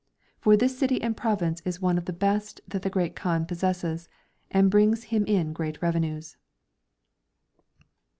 [0.39, 4.09] For this city and province is one of the best that the Great Kaan possesses,
[4.49, 6.37] and brings him in great revenues.'